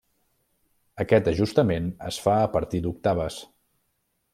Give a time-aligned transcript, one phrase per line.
[1.05, 3.43] Aquest ajustament es fa a partir d'octaves.